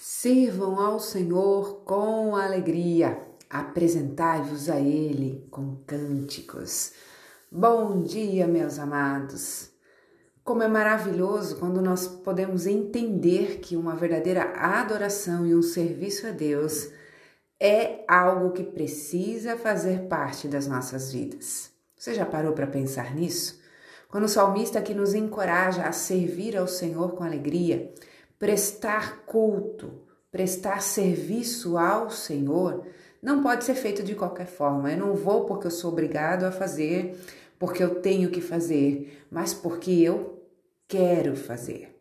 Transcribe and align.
Sirvam 0.00 0.78
ao 0.78 1.00
Senhor 1.00 1.82
com 1.84 2.36
alegria, 2.36 3.20
apresentai-vos 3.50 4.70
a 4.70 4.78
Ele 4.78 5.44
com 5.50 5.74
cânticos. 5.84 6.92
Bom 7.50 8.02
dia, 8.02 8.46
meus 8.46 8.78
amados. 8.78 9.72
Como 10.44 10.62
é 10.62 10.68
maravilhoso 10.68 11.56
quando 11.56 11.82
nós 11.82 12.06
podemos 12.06 12.64
entender 12.64 13.58
que 13.58 13.76
uma 13.76 13.96
verdadeira 13.96 14.52
adoração 14.54 15.44
e 15.44 15.52
um 15.52 15.62
serviço 15.62 16.28
a 16.28 16.30
Deus 16.30 16.90
é 17.58 18.04
algo 18.06 18.52
que 18.52 18.62
precisa 18.62 19.56
fazer 19.56 20.06
parte 20.06 20.46
das 20.46 20.68
nossas 20.68 21.12
vidas. 21.12 21.72
Você 21.96 22.14
já 22.14 22.24
parou 22.24 22.52
para 22.52 22.68
pensar 22.68 23.16
nisso? 23.16 23.60
Quando 24.08 24.24
o 24.24 24.28
salmista 24.28 24.78
aqui 24.78 24.94
nos 24.94 25.12
encoraja 25.12 25.82
a 25.82 25.90
servir 25.90 26.56
ao 26.56 26.68
Senhor 26.68 27.16
com 27.16 27.24
alegria, 27.24 27.92
prestar 28.38 29.24
culto, 29.24 30.02
prestar 30.30 30.80
serviço 30.80 31.76
ao 31.76 32.10
Senhor, 32.10 32.86
não 33.22 33.42
pode 33.42 33.64
ser 33.64 33.74
feito 33.74 34.02
de 34.02 34.14
qualquer 34.14 34.46
forma. 34.46 34.92
Eu 34.92 34.98
não 34.98 35.14
vou 35.14 35.44
porque 35.44 35.66
eu 35.66 35.70
sou 35.70 35.90
obrigado 35.90 36.44
a 36.44 36.52
fazer, 36.52 37.18
porque 37.58 37.82
eu 37.82 37.96
tenho 37.96 38.30
que 38.30 38.40
fazer, 38.40 39.26
mas 39.30 39.52
porque 39.52 39.90
eu 39.90 40.42
quero 40.86 41.36
fazer. 41.36 41.96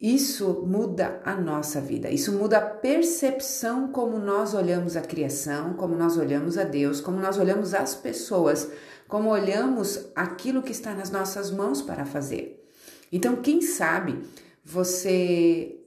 Isso 0.00 0.64
muda 0.66 1.20
a 1.24 1.36
nossa 1.36 1.80
vida, 1.80 2.10
isso 2.10 2.32
muda 2.32 2.58
a 2.58 2.60
percepção 2.60 3.92
como 3.92 4.18
nós 4.18 4.52
olhamos 4.52 4.96
a 4.96 5.00
criação, 5.00 5.74
como 5.74 5.94
nós 5.94 6.16
olhamos 6.16 6.58
a 6.58 6.64
Deus, 6.64 7.00
como 7.00 7.20
nós 7.20 7.38
olhamos 7.38 7.72
as 7.72 7.94
pessoas, 7.94 8.68
como 9.06 9.30
olhamos 9.30 10.08
aquilo 10.16 10.62
que 10.62 10.72
está 10.72 10.92
nas 10.92 11.10
nossas 11.10 11.52
mãos 11.52 11.80
para 11.82 12.04
fazer. 12.04 12.68
Então, 13.12 13.36
quem 13.36 13.60
sabe 13.60 14.18
você 14.64 15.78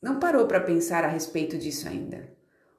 não 0.00 0.18
parou 0.18 0.46
para 0.46 0.60
pensar 0.60 1.04
a 1.04 1.08
respeito 1.08 1.56
disso 1.56 1.88
ainda? 1.88 2.30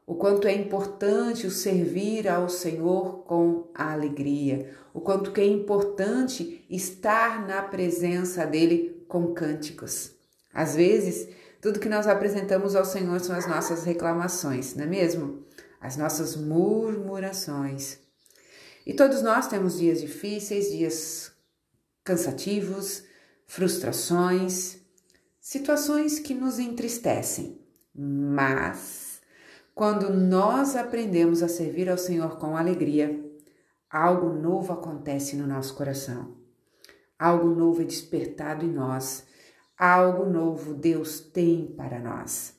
O 0.06 0.16
quanto 0.16 0.48
é 0.48 0.54
importante 0.54 1.48
o 1.48 1.52
servir 1.52 2.28
ao 2.28 2.50
Senhor 2.50 3.24
com 3.24 3.70
alegria, 3.74 4.70
o 4.94 5.00
quanto 5.00 5.32
que 5.32 5.40
é 5.40 5.46
importante 5.46 6.66
estar 6.70 7.48
na 7.48 7.62
presença 7.62 8.46
dele 8.46 9.06
com 9.08 9.34
cânticos. 9.34 10.12
Às 10.54 10.76
vezes, 10.76 11.30
tudo 11.62 11.80
que 11.80 11.88
nós 11.88 12.08
apresentamos 12.08 12.76
ao 12.76 12.84
Senhor 12.84 13.20
são 13.22 13.36
as 13.36 13.48
nossas 13.48 13.86
reclamações, 13.86 14.76
não 14.76 14.84
é 14.84 14.88
mesmo? 14.88 15.46
As 15.80 15.96
nossas 15.96 16.36
murmurações. 16.36 18.00
E 18.86 18.94
todos 18.94 19.22
nós 19.22 19.48
temos 19.48 19.80
dias 19.80 20.02
difíceis, 20.02 20.70
dias 20.70 21.32
cansativos, 22.04 23.06
frustrações, 23.48 24.83
situações 25.44 26.20
que 26.20 26.34
nos 26.34 26.58
entristecem, 26.58 27.60
mas 27.94 29.22
quando 29.76 30.10
nós 30.14 30.74
aprendemos 30.78 31.44
a 31.44 31.50
servir 31.50 31.90
ao 31.90 31.98
Senhor 31.98 32.38
com 32.38 32.56
alegria, 32.56 33.22
algo 33.90 34.30
novo 34.30 34.72
acontece 34.72 35.36
no 35.36 35.46
nosso 35.46 35.76
coração. 35.76 36.38
Algo 37.20 37.50
novo 37.50 37.82
é 37.82 37.86
despertado 37.86 38.66
em 38.66 38.72
nós. 38.72 39.26
Algo 39.78 40.26
novo 40.26 40.74
Deus 40.74 41.20
tem 41.20 41.68
para 41.76 42.00
nós. 42.00 42.56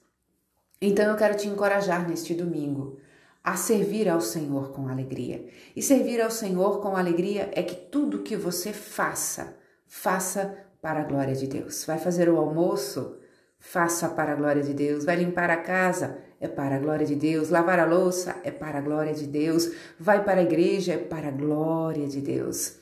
Então 0.79 1.11
eu 1.11 1.17
quero 1.17 1.39
te 1.39 1.49
encorajar 1.49 2.07
neste 2.07 2.35
domingo 2.35 2.99
a 3.43 3.57
servir 3.57 4.11
ao 4.11 4.21
Senhor 4.21 4.73
com 4.73 4.89
alegria. 4.89 5.49
E 5.75 5.83
servir 5.83 6.21
ao 6.21 6.31
Senhor 6.31 6.83
com 6.83 6.97
alegria 6.97 7.51
é 7.55 7.63
que 7.63 7.77
tudo 7.77 8.23
que 8.23 8.37
você 8.37 8.75
faça, 8.75 9.57
faça 9.87 10.64
para 10.85 11.01
a 11.01 11.05
glória 11.05 11.35
de 11.35 11.47
Deus. 11.47 11.83
Vai 11.87 11.99
fazer 11.99 12.29
o 12.29 12.37
almoço? 12.37 13.17
Faça 13.59 14.07
para 14.07 14.33
a 14.33 14.35
glória 14.35 14.63
de 14.63 14.75
Deus. 14.75 15.07
Vai 15.07 15.17
limpar 15.17 15.49
a 15.49 15.57
casa? 15.57 16.19
É 16.39 16.47
para 16.47 16.77
a 16.77 16.79
glória 16.79 17.07
de 17.07 17.15
Deus. 17.15 17.49
Lavar 17.49 17.79
a 17.79 17.87
louça? 17.87 18.37
É 18.45 18.51
para 18.51 18.77
a 18.77 18.81
glória 18.83 19.15
de 19.15 19.27
Deus. 19.27 19.73
Vai 19.99 20.23
para 20.23 20.41
a 20.41 20.43
igreja? 20.43 20.93
É 20.93 20.99
para 20.99 21.29
a 21.29 21.31
glória 21.31 22.07
de 22.07 22.21
Deus. 22.21 22.77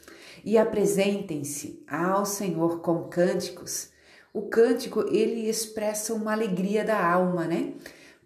E 0.45 0.59
apresentem-se 0.59 1.85
ao 1.89 2.27
Senhor 2.27 2.81
com 2.81 3.05
cânticos. 3.05 3.91
O 4.35 4.49
cântico, 4.49 5.05
ele 5.09 5.49
expressa 5.49 6.13
uma 6.13 6.33
alegria 6.33 6.85
da 6.85 7.01
alma, 7.09 7.45
né? 7.45 7.75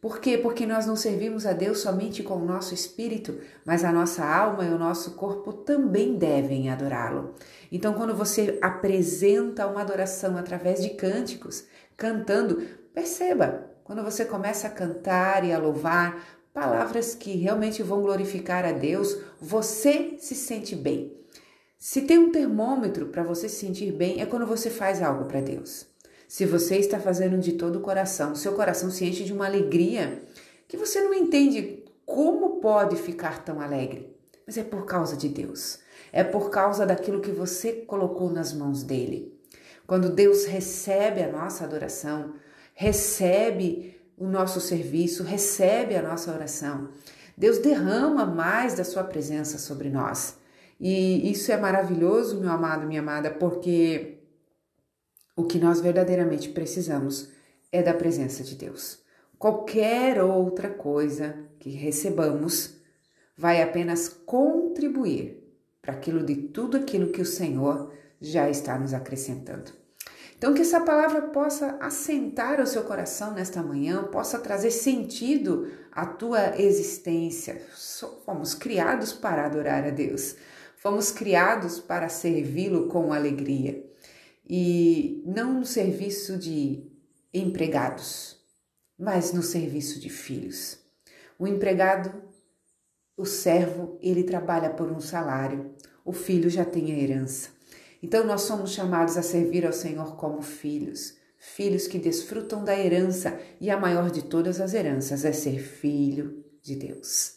Por 0.06 0.20
quê? 0.20 0.38
Porque 0.38 0.64
nós 0.64 0.86
não 0.86 0.94
servimos 0.94 1.46
a 1.46 1.52
Deus 1.52 1.80
somente 1.80 2.22
com 2.22 2.36
o 2.36 2.44
nosso 2.44 2.72
espírito, 2.72 3.40
mas 3.64 3.82
a 3.82 3.90
nossa 3.90 4.24
alma 4.24 4.64
e 4.64 4.68
o 4.68 4.78
nosso 4.78 5.16
corpo 5.16 5.52
também 5.52 6.16
devem 6.16 6.70
adorá-lo. 6.70 7.34
Então, 7.72 7.92
quando 7.92 8.14
você 8.14 8.56
apresenta 8.62 9.66
uma 9.66 9.80
adoração 9.80 10.38
através 10.38 10.80
de 10.80 10.90
cânticos, 10.90 11.64
cantando, 11.96 12.62
perceba, 12.94 13.68
quando 13.82 14.00
você 14.04 14.24
começa 14.24 14.68
a 14.68 14.70
cantar 14.70 15.44
e 15.44 15.52
a 15.52 15.58
louvar 15.58 16.24
palavras 16.54 17.16
que 17.16 17.36
realmente 17.36 17.82
vão 17.82 18.00
glorificar 18.00 18.64
a 18.64 18.70
Deus, 18.70 19.18
você 19.40 20.18
se 20.20 20.36
sente 20.36 20.76
bem. 20.76 21.16
Se 21.76 22.02
tem 22.02 22.16
um 22.16 22.30
termômetro 22.30 23.06
para 23.06 23.24
você 23.24 23.48
se 23.48 23.56
sentir 23.56 23.90
bem, 23.90 24.20
é 24.20 24.26
quando 24.26 24.46
você 24.46 24.70
faz 24.70 25.02
algo 25.02 25.24
para 25.24 25.40
Deus. 25.40 25.84
Se 26.28 26.44
você 26.44 26.76
está 26.76 26.98
fazendo 26.98 27.38
de 27.38 27.52
todo 27.52 27.76
o 27.76 27.82
coração, 27.82 28.34
seu 28.34 28.54
coração 28.54 28.90
se 28.90 29.04
enche 29.04 29.24
de 29.24 29.32
uma 29.32 29.46
alegria 29.46 30.22
que 30.66 30.76
você 30.76 31.00
não 31.00 31.14
entende 31.14 31.84
como 32.04 32.60
pode 32.60 32.96
ficar 32.96 33.44
tão 33.44 33.60
alegre, 33.60 34.16
mas 34.46 34.56
é 34.56 34.64
por 34.64 34.84
causa 34.84 35.16
de 35.16 35.28
Deus 35.28 35.80
é 36.16 36.24
por 36.24 36.48
causa 36.48 36.86
daquilo 36.86 37.20
que 37.20 37.30
você 37.30 37.72
colocou 37.72 38.30
nas 38.30 38.52
mãos 38.52 38.82
dele. 38.82 39.38
Quando 39.86 40.08
Deus 40.08 40.46
recebe 40.46 41.22
a 41.22 41.30
nossa 41.30 41.64
adoração, 41.64 42.34
recebe 42.74 44.00
o 44.16 44.26
nosso 44.26 44.58
serviço, 44.58 45.22
recebe 45.22 45.94
a 45.94 46.00
nossa 46.00 46.32
oração, 46.32 46.88
Deus 47.36 47.58
derrama 47.58 48.24
mais 48.24 48.74
da 48.74 48.82
sua 48.82 49.04
presença 49.04 49.58
sobre 49.58 49.90
nós. 49.90 50.38
E 50.80 51.30
isso 51.30 51.52
é 51.52 51.56
maravilhoso, 51.58 52.40
meu 52.40 52.50
amado, 52.50 52.86
minha 52.86 53.00
amada, 53.00 53.30
porque 53.30 54.15
o 55.36 55.44
que 55.44 55.58
nós 55.58 55.80
verdadeiramente 55.80 56.48
precisamos 56.48 57.30
é 57.70 57.82
da 57.82 57.92
presença 57.92 58.42
de 58.42 58.54
Deus. 58.54 59.04
Qualquer 59.38 60.22
outra 60.22 60.70
coisa 60.70 61.36
que 61.60 61.68
recebamos 61.68 62.78
vai 63.36 63.62
apenas 63.62 64.08
contribuir 64.08 65.46
para 65.82 65.92
aquilo 65.92 66.24
de 66.24 66.34
tudo 66.36 66.78
aquilo 66.78 67.12
que 67.12 67.20
o 67.20 67.26
Senhor 67.26 67.92
já 68.18 68.48
está 68.48 68.78
nos 68.78 68.94
acrescentando. 68.94 69.72
Então, 70.38 70.54
que 70.54 70.62
essa 70.62 70.80
palavra 70.80 71.22
possa 71.22 71.76
assentar 71.80 72.60
o 72.60 72.66
seu 72.66 72.82
coração 72.84 73.32
nesta 73.32 73.62
manhã, 73.62 74.04
possa 74.04 74.38
trazer 74.38 74.70
sentido 74.70 75.70
à 75.92 76.06
tua 76.06 76.60
existência. 76.60 77.62
Fomos 78.24 78.54
criados 78.54 79.12
para 79.12 79.46
adorar 79.46 79.84
a 79.84 79.90
Deus, 79.90 80.36
fomos 80.76 81.10
criados 81.10 81.78
para 81.78 82.08
servi-lo 82.08 82.88
com 82.88 83.12
alegria 83.12 83.85
e 84.48 85.22
não 85.26 85.54
no 85.54 85.64
serviço 85.64 86.38
de 86.38 86.90
empregados, 87.32 88.36
mas 88.98 89.32
no 89.32 89.42
serviço 89.42 90.00
de 90.00 90.08
filhos. 90.08 90.78
O 91.38 91.46
empregado 91.46 92.26
o 93.16 93.24
servo, 93.24 93.98
ele 94.02 94.22
trabalha 94.22 94.68
por 94.68 94.92
um 94.92 95.00
salário, 95.00 95.74
o 96.04 96.12
filho 96.12 96.50
já 96.50 96.64
tem 96.64 96.92
a 96.92 96.98
herança. 96.98 97.48
Então 98.02 98.24
nós 98.26 98.42
somos 98.42 98.72
chamados 98.72 99.16
a 99.16 99.22
servir 99.22 99.64
ao 99.64 99.72
Senhor 99.72 100.16
como 100.16 100.42
filhos, 100.42 101.16
filhos 101.38 101.86
que 101.86 101.98
desfrutam 101.98 102.62
da 102.62 102.78
herança, 102.78 103.40
e 103.58 103.70
a 103.70 103.80
maior 103.80 104.10
de 104.10 104.22
todas 104.22 104.60
as 104.60 104.74
heranças 104.74 105.24
é 105.24 105.32
ser 105.32 105.58
filho 105.60 106.44
de 106.62 106.76
Deus. 106.76 107.36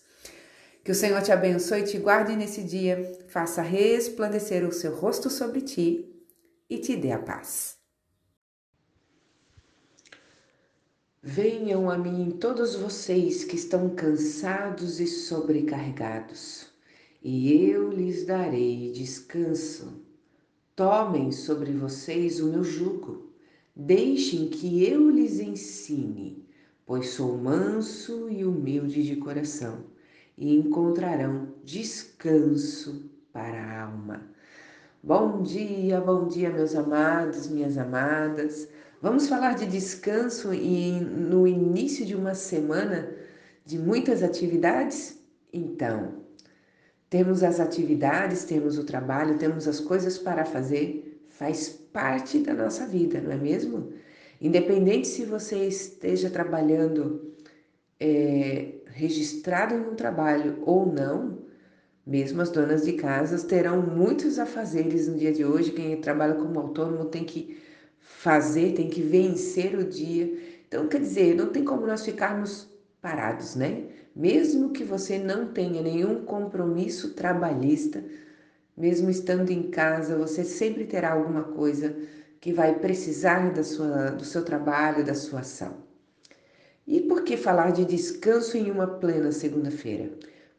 Que 0.84 0.92
o 0.92 0.96
Senhor 0.96 1.22
te 1.22 1.32
abençoe 1.32 1.82
e 1.82 1.86
te 1.86 1.98
guarde 1.98 2.36
nesse 2.36 2.62
dia, 2.62 3.18
faça 3.30 3.62
resplandecer 3.62 4.68
o 4.68 4.74
seu 4.74 4.94
rosto 4.94 5.30
sobre 5.30 5.62
ti 5.62 6.09
e 6.70 6.78
te 6.78 6.96
dê 6.96 7.12
a 7.12 7.20
paz. 7.20 7.80
Venham 11.22 11.90
a 11.90 11.98
mim 11.98 12.38
todos 12.40 12.76
vocês 12.76 13.44
que 13.44 13.56
estão 13.56 13.90
cansados 13.90 15.02
e 15.02 15.08
sobrecarregados, 15.08 16.68
e 17.22 17.52
eu 17.70 17.92
lhes 17.92 18.26
darei 18.26 18.92
descanso. 18.94 20.02
Tomem 20.76 21.30
sobre 21.32 21.74
vocês 21.74 22.40
o 22.40 22.50
meu 22.50 22.64
jugo, 22.64 23.34
deixem 23.76 24.48
que 24.48 24.86
eu 24.86 25.10
lhes 25.10 25.42
ensine, 25.42 26.48
pois 26.86 27.10
sou 27.10 27.38
manso 27.38 28.30
e 28.30 28.46
humilde 28.46 29.04
de 29.04 29.18
coração, 29.18 29.88
e 30.38 30.56
encontrarão 30.56 31.54
descanso 31.66 33.12
para 33.34 33.62
a 33.62 33.82
alma. 33.84 34.39
Bom 35.02 35.42
dia, 35.42 36.02
bom 36.02 36.28
dia, 36.28 36.50
meus 36.50 36.76
amados, 36.76 37.48
minhas 37.48 37.78
amadas. 37.78 38.68
Vamos 39.02 39.30
falar 39.30 39.56
de 39.56 39.66
descanso 39.66 40.54
e 40.54 40.92
no 40.92 41.48
início 41.48 42.06
de 42.06 42.14
uma 42.14 42.36
semana 42.36 43.10
de 43.66 43.80
muitas 43.80 44.22
atividades? 44.22 45.18
Então, 45.54 46.26
temos 47.10 47.44
as 47.44 47.62
atividades, 47.62 48.44
temos 48.44 48.78
o 48.78 48.84
trabalho, 48.84 49.38
temos 49.38 49.70
as 49.70 49.80
coisas 49.80 50.18
para 50.18 50.44
fazer, 50.44 51.26
faz 51.30 51.70
parte 51.70 52.40
da 52.40 52.54
nossa 52.54 52.86
vida, 52.86 53.22
não 53.22 53.32
é 53.32 53.38
mesmo? 53.38 53.94
Independente 54.42 55.08
se 55.08 55.24
você 55.24 55.66
esteja 55.66 56.30
trabalhando 56.30 57.34
é, 57.98 58.82
registrado 58.88 59.76
em 59.76 59.80
um 59.80 59.96
trabalho 59.96 60.62
ou 60.66 60.86
não, 60.86 61.49
mesmo 62.10 62.42
as 62.42 62.50
donas 62.50 62.86
de 62.86 62.94
casas 62.94 63.44
terão 63.44 63.84
muitos 63.84 64.40
afazeres 64.40 65.08
no 65.08 65.16
dia 65.16 65.32
de 65.32 65.46
hoje. 65.46 65.72
Quem 65.72 66.02
trabalha 66.02 66.34
como 66.34 66.60
autônomo 66.60 67.06
tem 67.06 67.24
que 67.24 67.62
fazer, 68.00 68.74
tem 68.74 68.90
que 68.90 69.00
vencer 69.00 69.78
o 69.78 69.84
dia. 69.84 70.36
Então, 70.68 70.88
quer 70.88 71.02
dizer, 71.02 71.36
não 71.36 71.50
tem 71.50 71.64
como 71.64 71.86
nós 71.86 72.04
ficarmos 72.04 72.68
parados, 73.00 73.56
né? 73.56 73.84
Mesmo 74.16 74.72
que 74.72 74.84
você 74.84 75.20
não 75.20 75.54
tenha 75.54 75.84
nenhum 75.84 76.26
compromisso 76.26 77.14
trabalhista, 77.14 78.04
mesmo 78.76 79.12
estando 79.12 79.52
em 79.52 79.70
casa, 79.70 80.18
você 80.18 80.44
sempre 80.44 80.86
terá 80.86 81.14
alguma 81.14 81.44
coisa 81.44 81.96
que 82.42 82.52
vai 82.52 82.80
precisar 82.80 83.54
da 83.54 83.64
sua, 83.64 84.10
do 84.10 84.26
seu 84.26 84.44
trabalho, 84.44 85.06
da 85.06 85.14
sua 85.14 85.42
ação. 85.42 85.78
E 86.88 87.02
por 87.02 87.24
que 87.24 87.38
falar 87.38 87.72
de 87.72 87.86
descanso 87.86 88.58
em 88.58 88.72
uma 88.72 88.88
plena 88.88 89.32
segunda-feira? 89.32 90.10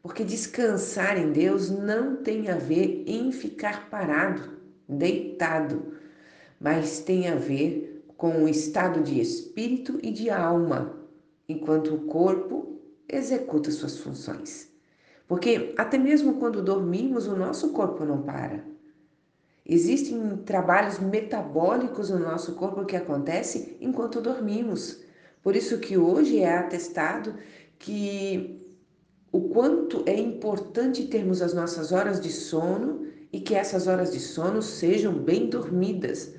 Porque 0.01 0.23
descansar 0.23 1.17
em 1.17 1.31
Deus 1.31 1.69
não 1.69 2.15
tem 2.15 2.49
a 2.49 2.55
ver 2.55 3.03
em 3.05 3.31
ficar 3.31 3.89
parado, 3.89 4.57
deitado, 4.87 5.93
mas 6.59 6.99
tem 6.99 7.27
a 7.29 7.35
ver 7.35 8.03
com 8.17 8.43
o 8.43 8.47
estado 8.47 9.01
de 9.01 9.19
espírito 9.19 9.99
e 10.01 10.11
de 10.11 10.29
alma, 10.29 10.95
enquanto 11.47 11.93
o 11.93 12.05
corpo 12.05 12.79
executa 13.07 13.69
suas 13.71 13.97
funções. 13.97 14.71
Porque 15.27 15.73
até 15.77 15.97
mesmo 15.97 16.35
quando 16.35 16.61
dormimos, 16.61 17.27
o 17.27 17.35
nosso 17.35 17.71
corpo 17.71 18.03
não 18.03 18.21
para. 18.21 18.65
Existem 19.65 20.37
trabalhos 20.37 20.99
metabólicos 20.99 22.09
no 22.09 22.19
nosso 22.19 22.55
corpo 22.55 22.85
que 22.85 22.95
acontecem 22.95 23.77
enquanto 23.79 24.19
dormimos. 24.19 25.03
Por 25.41 25.55
isso 25.55 25.77
que 25.79 25.97
hoje 25.97 26.39
é 26.39 26.57
atestado 26.57 27.35
que 27.77 28.61
o 29.31 29.41
quanto 29.49 30.03
é 30.05 30.17
importante 30.17 31.07
termos 31.07 31.41
as 31.41 31.53
nossas 31.53 31.91
horas 31.91 32.19
de 32.19 32.29
sono 32.29 33.07
e 33.31 33.39
que 33.39 33.55
essas 33.55 33.87
horas 33.87 34.11
de 34.11 34.19
sono 34.19 34.61
sejam 34.61 35.13
bem 35.13 35.49
dormidas, 35.49 36.33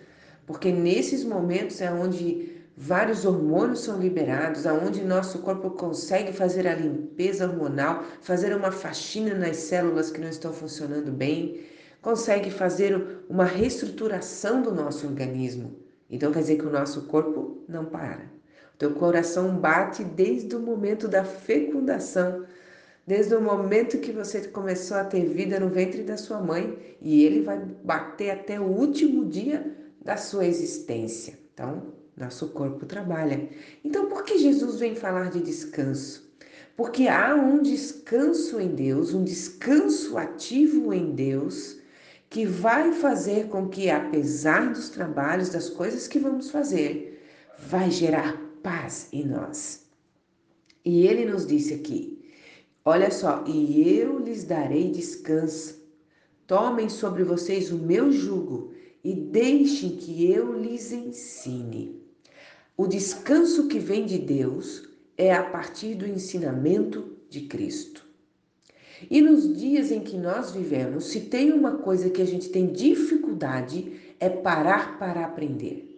porque 0.46 0.70
nesses 0.70 1.24
momentos 1.24 1.80
é 1.80 1.90
onde 1.90 2.52
vários 2.76 3.24
hormônios 3.24 3.80
são 3.80 3.98
liberados, 3.98 4.66
aonde 4.66 5.02
nosso 5.02 5.38
corpo 5.38 5.70
consegue 5.70 6.32
fazer 6.32 6.66
a 6.66 6.74
limpeza 6.74 7.48
hormonal, 7.48 8.04
fazer 8.20 8.54
uma 8.54 8.70
faxina 8.70 9.34
nas 9.34 9.56
células 9.56 10.10
que 10.10 10.20
não 10.20 10.28
estão 10.28 10.52
funcionando 10.52 11.10
bem, 11.10 11.62
consegue 12.02 12.50
fazer 12.50 13.24
uma 13.28 13.44
reestruturação 13.44 14.60
do 14.60 14.74
nosso 14.74 15.06
organismo. 15.06 15.76
Então 16.10 16.30
quer 16.30 16.40
dizer 16.40 16.56
que 16.56 16.66
o 16.66 16.70
nosso 16.70 17.02
corpo 17.02 17.62
não 17.66 17.86
para. 17.86 18.30
O 18.74 18.78
teu 18.78 18.92
coração 18.92 19.56
bate 19.56 20.04
desde 20.04 20.54
o 20.56 20.60
momento 20.60 21.08
da 21.08 21.24
fecundação 21.24 22.44
desde 23.06 23.34
o 23.34 23.40
momento 23.40 23.98
que 23.98 24.12
você 24.12 24.40
começou 24.48 24.96
a 24.96 25.04
ter 25.04 25.24
vida 25.26 25.58
no 25.58 25.68
ventre 25.68 26.02
da 26.02 26.16
sua 26.16 26.40
mãe 26.40 26.96
e 27.00 27.24
ele 27.24 27.42
vai 27.42 27.58
bater 27.58 28.30
até 28.30 28.60
o 28.60 28.64
último 28.64 29.24
dia 29.24 29.76
da 30.04 30.16
sua 30.16 30.46
existência. 30.46 31.38
Então, 31.52 31.92
nosso 32.16 32.48
corpo 32.48 32.86
trabalha. 32.86 33.48
Então, 33.84 34.06
por 34.06 34.24
que 34.24 34.38
Jesus 34.38 34.78
vem 34.78 34.94
falar 34.94 35.30
de 35.30 35.40
descanso? 35.40 36.32
Porque 36.76 37.08
há 37.08 37.34
um 37.34 37.62
descanso 37.62 38.60
em 38.60 38.74
Deus, 38.74 39.12
um 39.12 39.24
descanso 39.24 40.16
ativo 40.16 40.92
em 40.92 41.12
Deus, 41.12 41.78
que 42.30 42.46
vai 42.46 42.92
fazer 42.92 43.48
com 43.48 43.68
que, 43.68 43.90
apesar 43.90 44.72
dos 44.72 44.88
trabalhos, 44.88 45.50
das 45.50 45.68
coisas 45.68 46.08
que 46.08 46.18
vamos 46.18 46.50
fazer, 46.50 47.22
vai 47.58 47.90
gerar 47.90 48.40
paz 48.62 49.08
em 49.12 49.26
nós. 49.26 49.84
E 50.84 51.06
ele 51.06 51.26
nos 51.26 51.46
disse 51.46 51.74
aqui: 51.74 52.21
Olha 52.84 53.10
só, 53.10 53.44
e 53.46 53.88
eu 53.96 54.18
lhes 54.18 54.44
darei 54.44 54.90
descanso. 54.90 55.80
Tomem 56.46 56.88
sobre 56.88 57.22
vocês 57.22 57.70
o 57.70 57.78
meu 57.78 58.10
jugo 58.10 58.72
e 59.04 59.14
deixem 59.14 59.96
que 59.96 60.30
eu 60.30 60.52
lhes 60.52 60.92
ensine. 60.92 62.02
O 62.76 62.86
descanso 62.86 63.68
que 63.68 63.78
vem 63.78 64.04
de 64.04 64.18
Deus 64.18 64.88
é 65.16 65.32
a 65.32 65.44
partir 65.44 65.94
do 65.94 66.06
ensinamento 66.06 67.16
de 67.30 67.42
Cristo. 67.42 68.04
E 69.10 69.20
nos 69.20 69.56
dias 69.56 69.90
em 69.90 70.00
que 70.00 70.16
nós 70.16 70.50
vivemos, 70.52 71.06
se 71.06 71.22
tem 71.22 71.52
uma 71.52 71.78
coisa 71.78 72.10
que 72.10 72.22
a 72.22 72.26
gente 72.26 72.48
tem 72.48 72.72
dificuldade, 72.72 74.00
é 74.18 74.28
parar 74.28 74.98
para 74.98 75.24
aprender. 75.24 75.88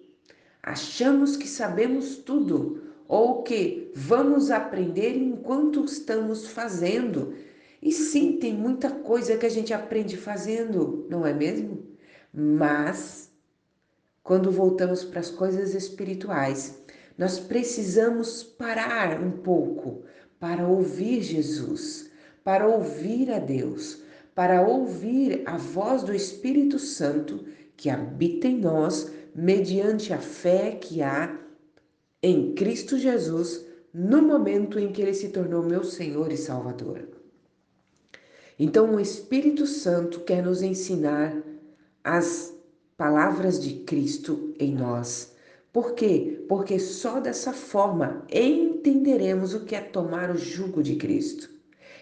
Achamos 0.63 1.37
que 1.37 1.47
sabemos 1.47 2.17
tudo, 2.17 2.83
ou 3.07 3.43
que 3.43 3.91
vamos 3.95 4.51
aprender 4.51 5.17
enquanto 5.17 5.85
estamos 5.85 6.49
fazendo. 6.49 7.35
E 7.81 7.93
sim, 7.93 8.39
tem 8.39 8.55
muita 8.55 8.91
coisa 8.91 9.37
que 9.37 9.47
a 9.47 9.51
gente 9.51 9.75
aprende 9.75 10.17
fazendo, 10.17 11.07
não 11.11 11.27
é 11.27 11.33
mesmo? 11.35 11.85
Mas 12.33 13.31
quando 14.23 14.51
voltamos 14.51 15.05
para 15.05 15.21
as 15.21 15.31
coisas 15.31 15.75
espirituais, 15.75 16.83
nós 17.17 17.39
precisamos 17.39 18.43
parar 18.43 19.21
um 19.21 19.31
pouco 19.31 20.03
para 20.41 20.67
ouvir 20.67 21.23
Jesus, 21.23 22.11
para 22.43 22.67
ouvir 22.67 23.31
a 23.31 23.39
Deus, 23.39 24.03
para 24.35 24.67
ouvir 24.67 25.43
a 25.47 25.57
voz 25.57 26.03
do 26.03 26.15
Espírito 26.15 26.79
Santo 26.79 27.45
que 27.77 27.89
habita 27.91 28.49
em 28.49 28.59
nós 28.59 29.13
mediante 29.35 30.13
a 30.13 30.19
fé 30.19 30.73
que 30.73 31.03
há 31.03 31.39
em 32.25 32.55
Cristo 32.55 32.97
Jesus 32.97 33.67
no 33.93 34.23
momento 34.23 34.79
em 34.79 34.91
que 34.91 35.03
ele 35.03 35.13
se 35.13 35.29
tornou 35.29 35.63
meu 35.63 35.85
Senhor 35.85 36.33
e 36.33 36.39
Salvador. 36.39 37.07
Então, 38.59 38.95
o 38.95 39.01
Espírito 39.01 39.67
Santo 39.67 40.21
quer 40.21 40.43
nos 40.43 40.63
ensinar 40.63 41.37
as 42.03 42.57
palavras 42.97 43.63
de 43.63 43.75
Cristo 43.81 44.55
em 44.59 44.75
nós. 44.75 45.35
Por 45.71 45.93
quê? 45.93 46.43
Porque 46.49 46.79
só 46.79 47.21
dessa 47.21 47.53
forma 47.53 48.25
entenderemos 48.33 49.53
o 49.53 49.67
que 49.67 49.75
é 49.75 49.83
tomar 49.83 50.31
o 50.31 50.39
jugo 50.39 50.83
de 50.83 50.97
Cristo 50.97 51.51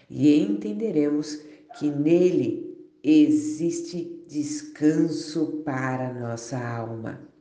e 0.09 0.39
entenderemos 0.39 1.41
que 1.77 1.89
nele 1.89 2.77
existe 3.03 4.23
descanso 4.29 5.63
para 5.65 6.13
nossa 6.13 6.57
alma 6.57 7.32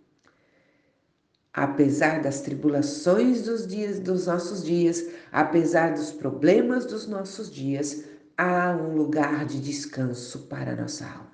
apesar 1.53 2.23
das 2.23 2.41
tribulações 2.41 3.43
dos 3.43 3.67
dias 3.67 3.99
dos 3.99 4.27
nossos 4.27 4.65
dias, 4.65 5.05
apesar 5.31 5.93
dos 5.95 6.11
problemas 6.11 6.87
dos 6.87 7.07
nossos 7.07 7.51
dias, 7.51 8.05
há 8.37 8.73
um 8.73 8.97
lugar 8.97 9.45
de 9.45 9.61
descanso 9.61 10.41
para 10.47 10.73
a 10.73 10.77
nossa 10.77 11.05
alma. 11.05 11.33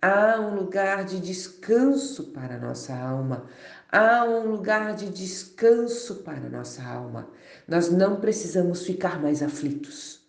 Há 0.00 0.40
um 0.40 0.56
lugar 0.56 1.04
de 1.04 1.20
descanso 1.20 2.32
para 2.32 2.56
a 2.56 2.58
nossa 2.58 2.92
alma. 2.92 3.46
Há 3.88 4.24
um 4.24 4.50
lugar 4.50 4.96
de 4.96 5.08
descanso 5.08 6.16
para 6.24 6.46
a 6.46 6.50
nossa 6.50 6.82
alma. 6.82 7.28
Nós 7.68 7.88
não 7.88 8.18
precisamos 8.18 8.84
ficar 8.84 9.22
mais 9.22 9.42
aflitos. 9.42 10.20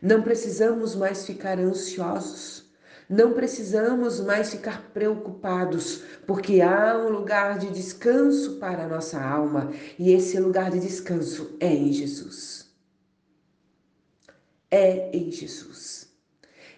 Não 0.00 0.22
precisamos 0.22 0.94
mais 0.94 1.26
ficar 1.26 1.58
ansiosos. 1.58 2.67
Não 3.08 3.32
precisamos 3.32 4.20
mais 4.20 4.50
ficar 4.50 4.90
preocupados, 4.92 6.02
porque 6.26 6.60
há 6.60 6.94
um 6.98 7.08
lugar 7.08 7.58
de 7.58 7.70
descanso 7.70 8.58
para 8.58 8.84
a 8.84 8.88
nossa 8.88 9.18
alma 9.18 9.72
e 9.98 10.12
esse 10.12 10.38
lugar 10.38 10.70
de 10.70 10.78
descanso 10.78 11.56
é 11.58 11.72
em 11.72 11.90
Jesus. 11.90 12.70
É 14.70 15.16
em 15.16 15.30
Jesus. 15.30 16.08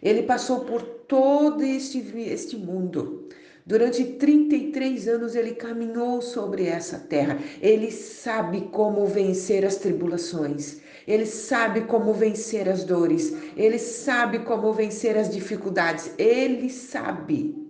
Ele 0.01 0.23
passou 0.23 0.61
por 0.61 0.83
todo 0.83 1.65
este, 1.65 1.99
este 2.21 2.57
mundo. 2.57 3.29
Durante 3.67 4.05
33 4.05 5.09
anos 5.09 5.35
ele 5.35 5.55
caminhou 5.55 6.23
sobre 6.23 6.67
essa 6.67 6.99
terra. 6.99 7.39
Ele 7.61 7.91
sabe 7.91 8.69
como 8.73 9.05
vencer 9.07 9.65
as 9.65 9.77
tribulações. 9.77 10.81
Ele 11.11 11.27
sabe 11.27 11.81
como 11.87 12.15
vencer 12.15 12.69
as 12.69 12.85
dores, 12.85 13.35
ele 13.57 13.81
sabe 13.81 14.39
como 14.45 14.73
vencer 14.73 15.19
as 15.19 15.29
dificuldades, 15.29 16.13
ele 16.17 16.71
sabe. 16.71 17.69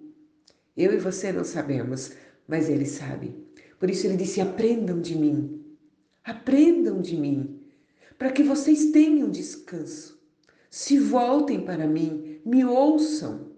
Eu 0.76 0.92
e 0.92 0.99
você 0.99 1.32
não 1.32 1.42
sabemos, 1.42 2.12
mas 2.47 2.68
ele 2.68 2.85
sabe. 2.85 3.35
Por 3.78 3.88
isso 3.88 4.06
ele 4.06 4.18
disse: 4.18 4.42
aprendam 4.42 5.00
de 5.00 5.16
mim, 5.16 5.64
aprendam 6.23 7.00
de 7.00 7.16
mim, 7.16 7.62
para 8.18 8.30
que 8.30 8.42
vocês 8.42 8.90
tenham 8.90 9.30
descanso. 9.30 10.20
Se 10.68 10.99
voltem 10.99 11.62
para 11.62 11.87
mim, 11.87 12.42
me 12.44 12.62
ouçam. 12.62 13.52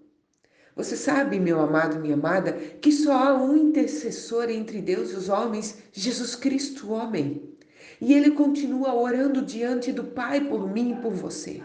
Você 0.77 0.97
sabe, 0.97 1.41
meu 1.41 1.61
amado, 1.61 1.99
minha 1.99 2.15
amada, 2.15 2.53
que 2.53 2.93
só 2.93 3.15
há 3.15 3.35
um 3.35 3.57
intercessor 3.57 4.49
entre 4.49 4.81
Deus 4.81 5.11
e 5.11 5.17
os 5.17 5.29
homens, 5.29 5.79
Jesus 5.91 6.37
Cristo, 6.37 6.93
homem. 6.93 7.53
E 8.01 8.13
ele 8.13 8.33
continua 8.33 8.95
orando 8.95 9.43
diante 9.43 9.93
do 9.93 10.05
Pai 10.05 10.41
por 10.41 10.71
mim 10.71 10.93
e 10.93 10.97
por 11.03 11.13
você. 11.13 11.63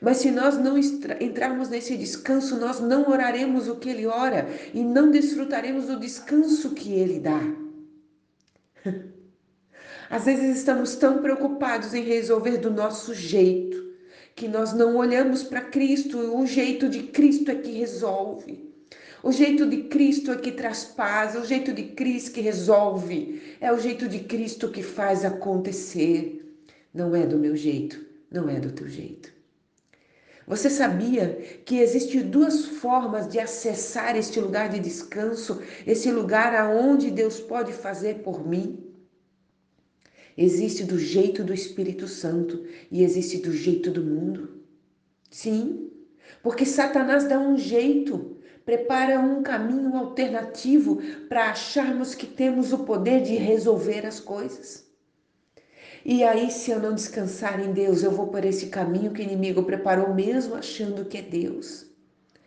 Mas 0.00 0.18
se 0.18 0.30
nós 0.30 0.58
não 0.58 0.76
entrarmos 0.76 1.68
nesse 1.68 1.96
descanso, 1.96 2.56
nós 2.56 2.80
não 2.80 3.08
oraremos 3.08 3.68
o 3.68 3.76
que 3.76 3.88
ele 3.88 4.06
ora 4.06 4.46
e 4.72 4.82
não 4.82 5.10
desfrutaremos 5.10 5.86
do 5.86 5.98
descanso 5.98 6.74
que 6.74 6.92
ele 6.92 7.20
dá. 7.20 7.40
Às 10.10 10.26
vezes 10.26 10.58
estamos 10.58 10.96
tão 10.96 11.22
preocupados 11.22 11.94
em 11.94 12.02
resolver 12.02 12.58
do 12.58 12.70
nosso 12.70 13.14
jeito 13.14 13.84
que 14.34 14.48
nós 14.48 14.72
não 14.72 14.96
olhamos 14.96 15.42
para 15.42 15.60
Cristo, 15.60 16.18
o 16.18 16.46
jeito 16.46 16.88
de 16.88 17.04
Cristo 17.04 17.50
é 17.50 17.54
que 17.54 17.70
resolve. 17.70 18.73
O 19.24 19.32
jeito 19.32 19.64
de 19.64 19.84
Cristo 19.84 20.32
é 20.32 20.36
que 20.36 20.52
traz 20.52 20.84
paz, 20.84 21.34
é 21.34 21.38
o 21.38 21.46
jeito 21.46 21.72
de 21.72 21.82
Cristo 21.82 22.32
que 22.32 22.42
resolve, 22.42 23.56
é 23.58 23.72
o 23.72 23.78
jeito 23.78 24.06
de 24.06 24.18
Cristo 24.18 24.70
que 24.70 24.82
faz 24.82 25.24
acontecer. 25.24 26.54
Não 26.92 27.16
é 27.16 27.26
do 27.26 27.38
meu 27.38 27.56
jeito, 27.56 28.04
não 28.30 28.50
é 28.50 28.60
do 28.60 28.70
teu 28.70 28.86
jeito. 28.86 29.32
Você 30.46 30.68
sabia 30.68 31.38
que 31.64 31.78
existem 31.78 32.20
duas 32.20 32.66
formas 32.66 33.26
de 33.26 33.40
acessar 33.40 34.14
este 34.14 34.38
lugar 34.38 34.68
de 34.68 34.78
descanso, 34.78 35.62
esse 35.86 36.10
lugar 36.10 36.54
aonde 36.54 37.10
Deus 37.10 37.40
pode 37.40 37.72
fazer 37.72 38.16
por 38.16 38.46
mim? 38.46 38.78
Existe 40.36 40.84
do 40.84 40.98
jeito 40.98 41.42
do 41.42 41.54
Espírito 41.54 42.06
Santo 42.06 42.62
e 42.90 43.02
existe 43.02 43.38
do 43.38 43.54
jeito 43.54 43.90
do 43.90 44.04
mundo. 44.04 44.62
Sim, 45.30 45.90
porque 46.42 46.66
Satanás 46.66 47.26
dá 47.26 47.38
um 47.40 47.56
jeito, 47.56 48.33
prepara 48.64 49.20
um 49.20 49.42
caminho 49.42 49.94
alternativo 49.96 51.00
para 51.28 51.50
acharmos 51.50 52.14
que 52.14 52.26
temos 52.26 52.72
o 52.72 52.78
poder 52.78 53.22
de 53.22 53.34
resolver 53.34 54.06
as 54.06 54.20
coisas. 54.20 54.84
E 56.04 56.22
aí, 56.22 56.50
se 56.50 56.70
eu 56.70 56.78
não 56.78 56.94
descansar 56.94 57.60
em 57.60 57.72
Deus, 57.72 58.02
eu 58.02 58.10
vou 58.10 58.28
por 58.28 58.44
esse 58.44 58.66
caminho 58.66 59.12
que 59.12 59.22
o 59.22 59.24
inimigo 59.24 59.62
preparou, 59.62 60.14
mesmo 60.14 60.54
achando 60.54 61.06
que 61.06 61.18
é 61.18 61.22
Deus. 61.22 61.86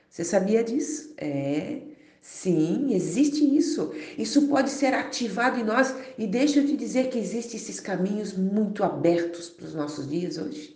Você 0.10 0.24
sabia 0.24 0.64
disso? 0.64 1.14
É. 1.18 1.82
Sim, 2.22 2.94
existe 2.94 3.44
isso. 3.56 3.94
Isso 4.18 4.48
pode 4.48 4.70
ser 4.70 4.94
ativado 4.94 5.60
em 5.60 5.64
nós. 5.64 5.96
E 6.18 6.28
deixa 6.28 6.60
eu 6.60 6.68
te 6.68 6.76
dizer 6.76 7.10
que 7.10 7.18
existem 7.18 7.56
esses 7.60 7.80
caminhos 7.80 8.34
muito 8.34 8.84
abertos 8.84 9.50
para 9.50 9.66
os 9.66 9.74
nossos 9.74 10.08
dias 10.08 10.38
hoje. 10.38 10.76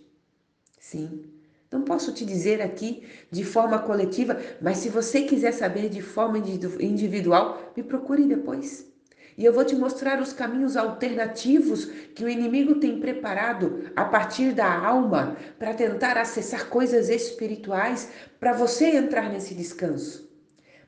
Sim. 0.80 1.24
Não 1.72 1.82
posso 1.82 2.12
te 2.12 2.24
dizer 2.24 2.60
aqui 2.60 3.02
de 3.30 3.42
forma 3.42 3.78
coletiva, 3.78 4.38
mas 4.60 4.76
se 4.76 4.90
você 4.90 5.22
quiser 5.22 5.52
saber 5.52 5.88
de 5.88 6.02
forma 6.02 6.36
individual, 6.38 7.72
me 7.74 7.82
procure 7.82 8.26
depois. 8.26 8.92
E 9.38 9.44
eu 9.44 9.52
vou 9.52 9.64
te 9.64 9.74
mostrar 9.74 10.20
os 10.20 10.34
caminhos 10.34 10.76
alternativos 10.76 11.86
que 12.14 12.22
o 12.22 12.28
inimigo 12.28 12.74
tem 12.74 13.00
preparado 13.00 13.90
a 13.96 14.04
partir 14.04 14.52
da 14.52 14.70
alma 14.70 15.36
para 15.58 15.72
tentar 15.72 16.18
acessar 16.18 16.68
coisas 16.68 17.08
espirituais 17.08 18.10
para 18.38 18.52
você 18.52 18.94
entrar 18.94 19.30
nesse 19.30 19.54
descanso. 19.54 20.30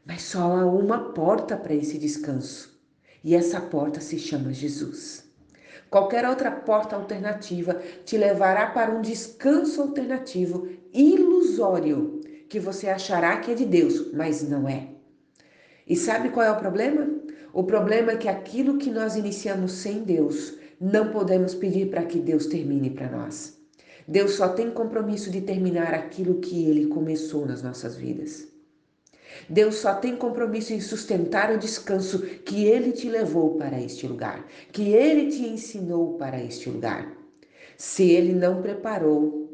Mas 0.05 0.21
só 0.23 0.43
há 0.43 0.67
uma 0.67 1.14
porta 1.14 1.57
para 1.57 1.75
esse 1.75 1.97
descanso. 1.97 2.79
E 3.25 3.35
essa 3.35 3.59
porta 3.59 4.00
se 4.00 4.19
chama 4.19 4.53
Jesus. 4.53 5.25
Qualquer 5.95 6.29
outra 6.29 6.51
porta 6.51 6.97
alternativa 6.97 7.81
te 8.05 8.19
levará 8.19 8.67
para 8.67 8.91
um 8.91 9.01
descanso 9.01 9.81
alternativo 9.81 10.69
ilusório 10.93 12.21
que 12.49 12.59
você 12.59 12.89
achará 12.89 13.37
que 13.37 13.53
é 13.53 13.55
de 13.55 13.65
Deus, 13.65 14.11
mas 14.13 14.43
não 14.43 14.69
é. 14.69 14.89
E 15.87 15.95
sabe 15.95 16.31
qual 16.31 16.45
é 16.45 16.51
o 16.51 16.59
problema? 16.59 17.09
O 17.53 17.63
problema 17.63 18.11
é 18.11 18.17
que 18.17 18.29
aquilo 18.29 18.77
que 18.77 18.91
nós 18.91 19.15
iniciamos 19.15 19.71
sem 19.71 20.03
Deus, 20.03 20.59
não 20.81 21.13
podemos 21.13 21.55
pedir 21.55 21.91
para 21.91 22.03
que 22.03 22.19
Deus 22.19 22.47
termine 22.47 22.91
para 22.91 23.09
nós. 23.09 23.57
Deus 24.09 24.33
só 24.33 24.49
tem 24.49 24.73
compromisso 24.73 25.31
de 25.31 25.43
terminar 25.43 25.95
aquilo 25.95 26.41
que 26.41 26.69
ele 26.69 26.89
começou 26.89 27.47
nas 27.47 27.63
nossas 27.63 27.95
vidas. 27.95 28.53
Deus 29.49 29.76
só 29.76 29.95
tem 29.95 30.17
compromisso 30.17 30.73
em 30.73 30.81
sustentar 30.81 31.53
o 31.53 31.59
descanso 31.59 32.21
que 32.45 32.64
ele 32.64 32.93
te 32.93 33.09
levou 33.09 33.57
para 33.57 33.81
este 33.81 34.07
lugar, 34.07 34.47
que 34.73 34.93
ele 34.93 35.31
te 35.31 35.43
ensinou 35.43 36.14
para 36.14 36.43
este 36.43 36.71
lugar. 36.71 37.12
Se 37.76 38.11
ele 38.11 38.33
não 38.33 38.62
preparou, 38.62 39.45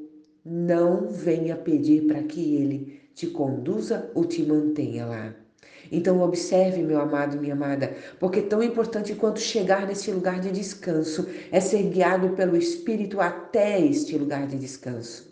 não 0.44 1.08
venha 1.08 1.56
pedir 1.56 2.06
para 2.06 2.22
que 2.22 2.56
ele 2.56 3.00
te 3.14 3.26
conduza 3.26 4.10
ou 4.14 4.24
te 4.24 4.42
mantenha 4.42 5.06
lá. 5.06 5.34
Então 5.92 6.20
observe, 6.20 6.82
meu 6.82 7.00
amado 7.00 7.36
e 7.36 7.40
minha 7.40 7.54
amada, 7.54 7.94
porque 8.18 8.42
tão 8.42 8.62
importante 8.62 9.14
quanto 9.14 9.40
chegar 9.40 9.86
nesse 9.86 10.10
lugar 10.10 10.40
de 10.40 10.50
descanso 10.50 11.26
é 11.50 11.60
ser 11.60 11.82
guiado 11.84 12.30
pelo 12.30 12.56
Espírito 12.56 13.20
até 13.20 13.80
este 13.84 14.16
lugar 14.16 14.46
de 14.46 14.56
descanso. 14.56 15.28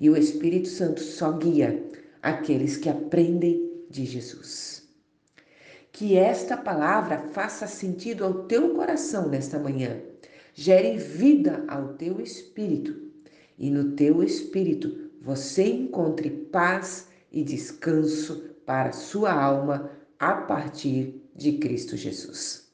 E 0.00 0.10
o 0.10 0.16
Espírito 0.16 0.68
Santo 0.68 1.00
só 1.00 1.32
guia 1.32 1.82
aqueles 2.20 2.76
que 2.76 2.88
aprendem 2.88 3.71
de 3.92 4.04
Jesus. 4.06 4.88
Que 5.92 6.16
esta 6.16 6.56
palavra 6.56 7.18
faça 7.32 7.66
sentido 7.66 8.24
ao 8.24 8.44
teu 8.44 8.74
coração 8.74 9.28
nesta 9.28 9.58
manhã, 9.58 10.00
gere 10.54 10.96
vida 10.96 11.64
ao 11.68 11.94
teu 11.94 12.20
espírito 12.20 13.12
e 13.58 13.70
no 13.70 13.92
teu 13.92 14.22
espírito 14.22 15.10
você 15.20 15.64
encontre 15.64 16.30
paz 16.30 17.08
e 17.30 17.44
descanso 17.44 18.50
para 18.66 18.88
a 18.88 18.92
sua 18.92 19.32
alma 19.32 19.90
a 20.18 20.34
partir 20.34 21.22
de 21.34 21.52
Cristo 21.58 21.96
Jesus. 21.96 22.70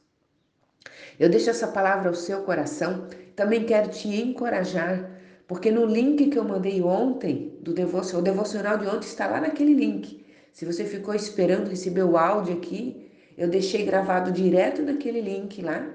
Eu 1.19 1.29
deixo 1.29 1.51
essa 1.51 1.67
palavra 1.67 2.09
ao 2.09 2.15
seu 2.15 2.43
coração, 2.43 3.09
também 3.35 3.65
quero 3.65 3.91
te 3.91 4.09
encorajar, 4.09 5.11
porque 5.47 5.71
no 5.71 5.85
link 5.85 6.31
que 6.31 6.39
eu 6.39 6.45
mandei 6.45 6.81
ontem, 6.81 7.59
do 7.61 7.73
devocional, 7.73 8.21
o 8.21 8.25
devocional 8.25 8.79
de 8.79 8.87
ontem 8.87 9.07
está 9.07 9.27
lá 9.27 9.41
naquele 9.41 9.75
link. 9.75 10.25
Se 10.59 10.65
você 10.65 10.85
ficou 10.85 11.15
esperando 11.15 11.71
receber 11.71 12.03
o 12.03 12.17
áudio 12.17 12.55
aqui, 12.57 13.09
eu 13.37 13.49
deixei 13.49 13.85
gravado 13.85 14.33
direto 14.33 14.83
naquele 14.83 15.21
link 15.21 15.63
lá. 15.63 15.89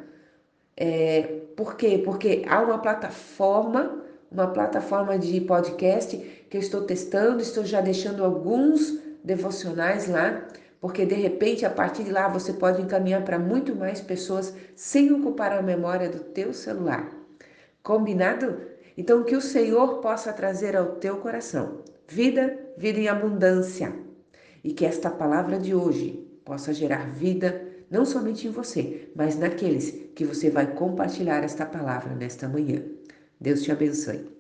É, 0.78 1.42
por 1.58 1.76
quê? 1.76 2.02
Porque 2.02 2.44
há 2.48 2.62
uma 2.62 2.78
plataforma, 2.78 4.02
uma 4.32 4.48
plataforma 4.48 5.20
de 5.20 5.42
podcast 5.42 6.16
que 6.50 6.56
eu 6.56 6.62
estou 6.62 6.84
testando, 6.84 7.42
estou 7.42 7.66
já 7.66 7.82
deixando 7.82 8.24
alguns 8.24 9.00
devocionais 9.22 10.08
lá, 10.08 10.48
porque 10.80 11.06
de 11.06 11.16
repente 11.16 11.66
a 11.66 11.70
partir 11.70 12.06
de 12.06 12.12
lá 12.12 12.30
você 12.30 12.54
pode 12.54 12.82
encaminhar 12.82 13.26
para 13.26 13.38
muito 13.38 13.76
mais 13.76 14.00
pessoas 14.00 14.56
sem 14.78 15.12
ocupar 15.12 15.52
a 15.52 15.62
memória 15.62 16.08
do 16.08 16.20
teu 16.20 16.54
celular. 16.54 17.12
Combinado? 17.84 18.62
Então 18.98 19.26
que 19.26 19.36
o 19.36 19.42
Senhor 19.42 19.98
possa 20.00 20.32
trazer 20.32 20.74
ao 20.78 20.94
teu 21.02 21.18
coração 21.18 21.82
vida, 22.08 22.58
vida 22.78 22.98
em 23.02 23.10
abundância 23.10 24.13
e 24.64 24.74
que 24.74 24.86
esta 24.86 25.10
palavra 25.10 25.60
de 25.60 25.76
hoje 25.76 26.28
possa 26.46 26.74
gerar 26.74 27.12
vida 27.12 27.68
não 27.90 28.06
somente 28.06 28.48
em 28.48 28.52
você, 28.52 29.12
mas 29.16 29.38
naqueles 29.38 29.92
que 30.16 30.26
você 30.26 30.50
vai 30.50 30.74
compartilhar 30.74 31.44
esta 31.44 31.66
palavra 31.66 32.16
nesta 32.16 32.48
manhã. 32.48 32.82
Deus 33.40 33.62
te 33.62 33.72
abençoe. 33.72 34.33